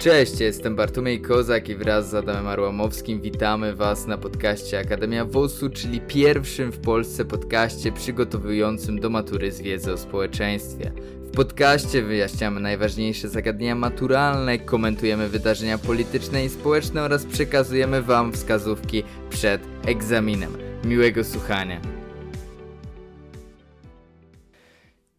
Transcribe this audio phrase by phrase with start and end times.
[0.00, 5.70] Cześć, jestem Bartłomiej Kozak i wraz z Adamem Arłamowskim witamy Was na podcaście Akademia WOS-u,
[5.70, 10.92] czyli pierwszym w Polsce podcaście przygotowującym do matury z wiedzy o społeczeństwie.
[11.22, 19.02] W podcaście wyjaśniamy najważniejsze zagadnienia maturalne, komentujemy wydarzenia polityczne i społeczne oraz przekazujemy Wam wskazówki
[19.30, 20.56] przed egzaminem.
[20.84, 21.99] Miłego słuchania.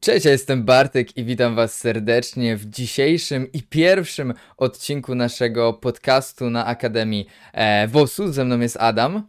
[0.04, 6.50] Cześć, ja jestem Bartek i witam Was serdecznie w dzisiejszym i pierwszym odcinku naszego podcastu
[6.50, 8.28] na Akademii e, WOS-u.
[8.32, 9.28] Ze mną jest Adam.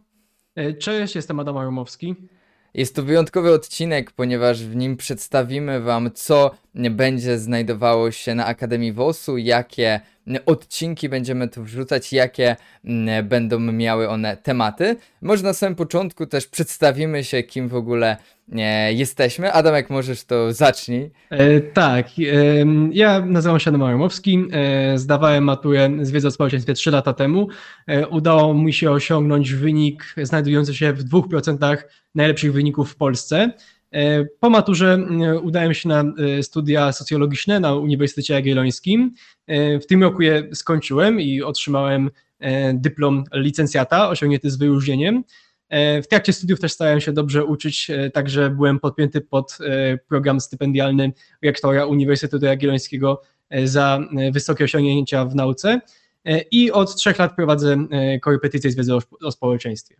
[0.55, 2.15] E, Cześć, jestem Adam Arumowski.
[2.73, 8.93] Jest to wyjątkowy odcinek, ponieważ w nim przedstawimy Wam, co będzie znajdowało się na Akademii
[8.93, 9.99] WOS-u, jakie
[10.45, 12.55] odcinki będziemy tu wrzucać, jakie
[12.85, 14.95] mm, będą miały one tematy.
[15.21, 18.17] Może na samym początku też przedstawimy się, kim w ogóle
[18.93, 19.53] jesteśmy.
[19.53, 21.11] Adam, jak możesz, to zacznij.
[21.29, 22.21] E, tak, e,
[22.91, 27.47] ja nazywam się Adam Arumowski, e, zdawałem maturę z wiedzy o społeczeństwie 3 lata temu.
[27.87, 31.77] E, udało mi się osiągnąć wynik znajdujący się w 2%
[32.15, 33.51] najlepszych wyników w Polsce.
[33.93, 34.97] E, Po maturze
[35.41, 39.11] udałem się na e, studia socjologiczne na Uniwersytecie Jagiellońskim.
[39.47, 42.09] E, W tym roku je skończyłem i otrzymałem
[42.73, 45.23] dyplom licencjata osiągnięty z wyróżnieniem.
[46.03, 49.57] W trakcie studiów też starałem się dobrze uczyć, także byłem podpięty pod
[50.07, 53.21] program stypendialny rektora Uniwersytetu Jagiellońskiego
[53.63, 53.99] za
[54.31, 55.81] wysokie osiągnięcia w nauce
[56.51, 57.87] i od trzech lat prowadzę
[58.21, 59.95] korepetycje z wiedzy o społeczeństwie.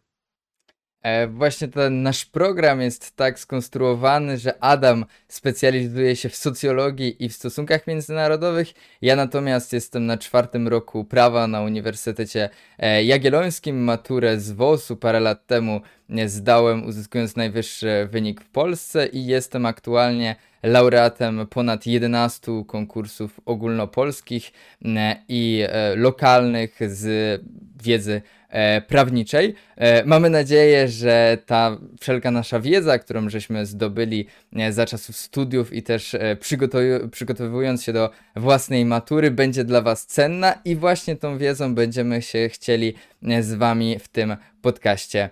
[1.04, 7.30] E, Właśnie ten nasz program jest tak skonstruowany, że Adam specjalizuje się w socjologii i
[7.30, 8.74] w stosunkach międzynarodowych.
[9.02, 13.84] Ja natomiast jestem na czwartym roku prawa na Uniwersytecie e, Jagiellońskim.
[13.84, 19.66] Maturę z WOS-u parę lat temu e, zdałem, uzyskując najwyższy wynik w Polsce i jestem
[19.66, 24.52] aktualnie laureatem ponad 11 konkursów ogólnopolskich
[24.86, 27.42] e, i e, lokalnych z
[27.84, 29.56] wiedzy e, prawniczej.
[29.76, 34.28] E, Mamy nadzieję, że ta wszelka nasza wiedza, którą żeśmy zdobyli
[34.70, 40.54] za czasów studiów i też przygotowu- przygotowując się do własnej matury, będzie dla Was cenna
[40.66, 42.94] i właśnie tą wiedzą będziemy się chcieli
[43.42, 45.30] z Wami w tym podcaście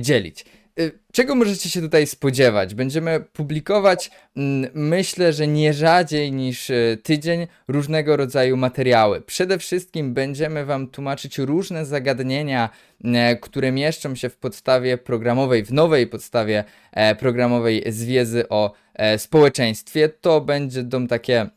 [0.00, 0.44] dzielić.
[0.80, 2.74] Y, Czego możecie się tutaj spodziewać?
[2.74, 9.20] Będziemy publikować, mm, myślę, że nie rzadziej niż y, tydzień, różnego rodzaju materiały.
[9.20, 12.70] Przede wszystkim będziemy Wam tłumaczyć różne zagadnienia,
[13.04, 18.72] e, które mieszczą się w podstawie programowej, w nowej podstawie e, programowej z wiedzy o
[18.94, 20.08] e, społeczeństwie.
[20.08, 21.48] To będą takie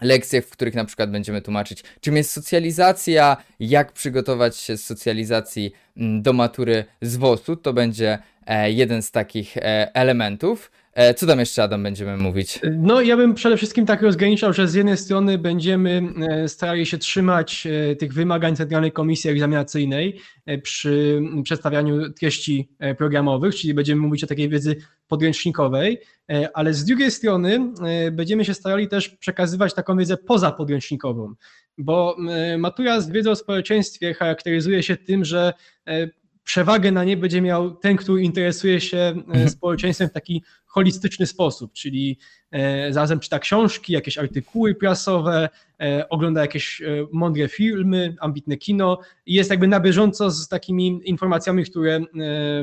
[0.00, 5.72] lekcje, w których na przykład będziemy tłumaczyć, czym jest socjalizacja, jak przygotować się z socjalizacji
[5.96, 7.56] mm, do matury z WOS-u.
[7.56, 8.18] To będzie
[8.66, 10.70] jeden z takich e, elementów.
[10.94, 12.60] E, co tam jeszcze, Adam, będziemy mówić?
[12.78, 16.98] No, ja bym przede wszystkim tak rozgraniczał, że z jednej strony będziemy e, starali się
[16.98, 24.00] trzymać e, tych wymagań Centralnej Komisji Egzaminacyjnej e, przy przedstawianiu treści e, programowych, czyli będziemy
[24.00, 24.76] mówić o takiej wiedzy
[25.08, 26.00] podręcznikowej,
[26.30, 31.34] e, ale z drugiej strony e, będziemy się starali też przekazywać taką wiedzę pozapodręcznikową,
[31.78, 35.52] bo e, matura z wiedzy o społeczeństwie charakteryzuje się tym, że
[35.86, 36.19] e,
[36.50, 41.72] przewagę na nie będzie miał ten, który interesuje się e, społeczeństwem w taki holistyczny sposób,
[41.72, 42.18] czyli
[42.50, 45.48] e, zarazem czyta książki, jakieś artykuły prasowe,
[45.80, 51.64] e, ogląda jakieś mądre filmy, ambitne kino i jest jakby na bieżąco z takimi informacjami,
[51.64, 52.00] które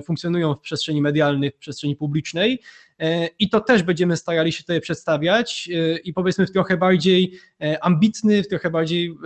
[0.06, 2.62] funkcjonują w przestrzeni medialnej, w przestrzeni publicznej.
[3.40, 5.70] I to też będziemy starali się tutaj przedstawiać
[6.04, 7.34] i powiedzmy w trochę bardziej
[7.82, 9.18] ambitny, w trochę bardziej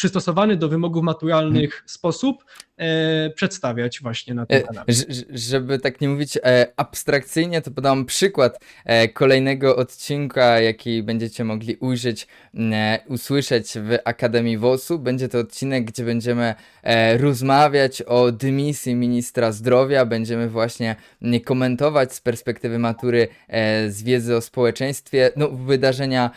[0.00, 2.44] przystosowany do wymogów maturalnych sposób
[2.78, 4.84] e, przedstawiać właśnie na tym E, kanale.
[4.88, 11.02] ż- ż- żeby tak nie mówić e, abstrakcyjnie, to podam przykład e, kolejnego odcinka, jaki
[11.02, 14.98] będziecie mogli ujrzeć, e, usłyszeć w Akademii WOS-u.
[14.98, 20.04] Będzie to odcinek, gdzie będziemy e, rozmawiać o dymisji ministra zdrowia.
[20.06, 20.96] Będziemy właśnie
[21.44, 23.28] komentować z perspektywy matury
[23.88, 26.30] z wiedzy o społeczeństwie no, wydarzenia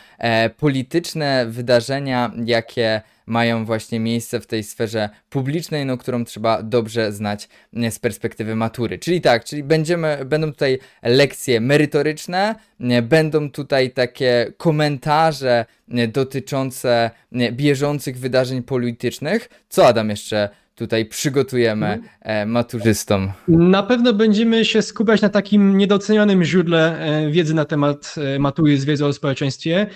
[0.56, 7.48] polityczne, wydarzenia, jakie mają właśnie miejsce w tej sferze publicznej, no, którą trzeba dobrze znać
[7.90, 8.98] z perspektywy matury.
[8.98, 12.54] Czyli tak, czyli będziemy, będą tutaj lekcje merytoryczne,
[13.02, 15.64] będą tutaj takie komentarze
[16.08, 17.10] dotyczące
[17.52, 19.48] bieżących wydarzeń politycznych.
[19.68, 23.32] Co Adam jeszcze tutaj przygotujemy e, maturzystom?
[23.48, 28.78] Na pewno będziemy się skupiać na takim niedocenianym źródle e, wiedzy na temat e, matury
[28.78, 29.86] z wiedzy o społeczeństwie,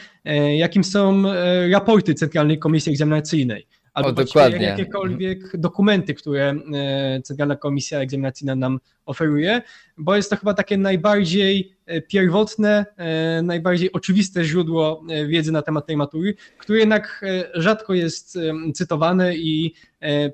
[0.57, 1.23] jakim są
[1.71, 3.67] raporty Centralnej Komisji Egzaminacyjnej.
[3.99, 4.67] Albo O, dokładnie.
[4.67, 9.63] jakiekolwiek dokumenty, które e, Centralna Komisja Egzaminacyjna nam oferuje,
[9.99, 15.87] bo jest to chyba takie najbardziej e, pierwotne, e, najbardziej oczywiste źródło wiedzy na temat
[15.87, 17.25] tej matury, które jednak
[17.55, 18.39] rzadko jest
[18.75, 19.75] cytowane i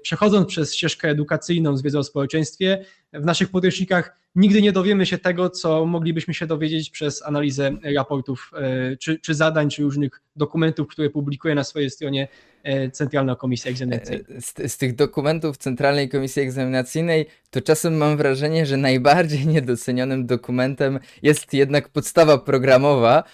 [0.02, 2.84] przechodząc przez ścieżkę edukacyjną z wiedzą o społeczeństwie,
[3.14, 8.50] w naszych podręcznikach nigdy nie dowiemy się tego, co moglibyśmy się dowiedzieć przez analizę raportów,
[8.56, 12.28] e, czy, czy zadań, czy różnych dokumentów, które publikuje na swojej stronie
[12.62, 14.24] e, Centralna Komisja Egzaminacyjna.
[14.36, 20.26] E, Z, z tych dokumentów Centralnej Komisji Egzaminacyjnej, to czasem mam wrażenie, że najbardziej niedocenionym
[20.26, 23.24] dokumentem jest jednak podstawa programowa,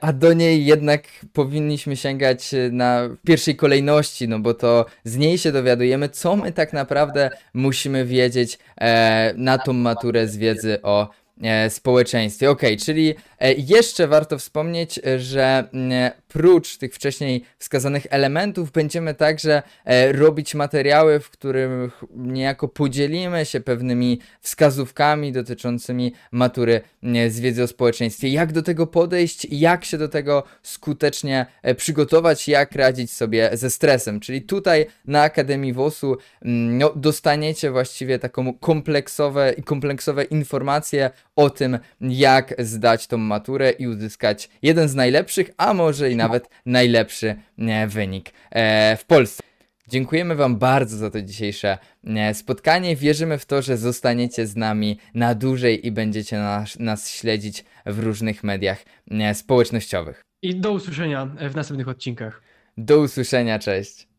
[0.00, 5.38] a do niej jednak powinniśmy sięgać e, na pierwszej kolejności, no bo to z niej
[5.38, 11.02] się dowiadujemy, co my tak naprawdę musimy wiedzieć e, na tą maturę z wiedzy o
[11.02, 11.21] e,
[11.68, 12.50] społeczeństwie.
[12.50, 15.68] Okej, czyli e, jeszcze warto wspomnieć, e, że
[16.28, 23.60] prócz tych wcześniej wskazanych elementów będziemy także e, robić materiały, w których niejako podzielimy się
[23.60, 26.80] pewnymi wskazówkami dotyczącymi matury
[27.28, 28.28] z wiedzy o społeczeństwie.
[28.28, 33.70] Jak do tego podejść, jak się do tego skutecznie e, przygotować, jak radzić sobie ze
[33.70, 34.20] stresem.
[34.20, 42.54] Czyli tutaj na Akademii WOS-u no, dostaniecie właściwie taką kompleksowe kompleksowe informacje o tym, jak
[42.58, 47.36] zdać tą maturę i uzyskać jeden z najlepszych, a może i nawet najlepszy
[47.88, 49.42] wynik e, w Polsce.
[49.88, 51.78] Dziękujemy Wam bardzo za to dzisiejsze
[52.32, 52.96] spotkanie.
[52.96, 57.98] Wierzymy w to, że zostaniecie z nami na dłużej i będziecie nas, nas śledzić w
[57.98, 58.84] różnych mediach
[59.32, 60.22] społecznościowych.
[60.42, 62.42] I do usłyszenia w następnych odcinkach.
[62.76, 64.11] Do usłyszenia, cześć.